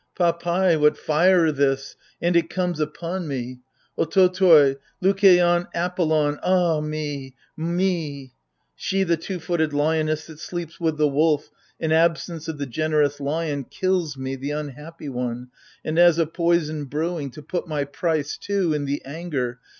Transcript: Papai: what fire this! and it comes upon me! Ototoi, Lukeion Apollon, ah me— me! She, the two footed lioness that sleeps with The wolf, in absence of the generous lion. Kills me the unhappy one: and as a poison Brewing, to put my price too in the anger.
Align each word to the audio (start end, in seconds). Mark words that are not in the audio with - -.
Papai: 0.15 0.79
what 0.79 0.97
fire 0.97 1.51
this! 1.51 1.95
and 2.19 2.35
it 2.35 2.49
comes 2.49 2.79
upon 2.79 3.27
me! 3.27 3.59
Ototoi, 3.99 4.77
Lukeion 4.99 5.67
Apollon, 5.75 6.39
ah 6.41 6.79
me— 6.81 7.35
me! 7.55 8.33
She, 8.75 9.03
the 9.03 9.15
two 9.15 9.39
footed 9.39 9.73
lioness 9.73 10.25
that 10.25 10.39
sleeps 10.39 10.79
with 10.79 10.97
The 10.97 11.07
wolf, 11.07 11.51
in 11.79 11.91
absence 11.91 12.47
of 12.47 12.57
the 12.57 12.65
generous 12.65 13.19
lion. 13.19 13.63
Kills 13.65 14.17
me 14.17 14.35
the 14.35 14.49
unhappy 14.49 15.07
one: 15.07 15.49
and 15.85 15.99
as 15.99 16.17
a 16.17 16.25
poison 16.25 16.85
Brewing, 16.85 17.29
to 17.29 17.43
put 17.43 17.67
my 17.67 17.83
price 17.83 18.37
too 18.37 18.73
in 18.73 18.85
the 18.85 19.03
anger. 19.05 19.59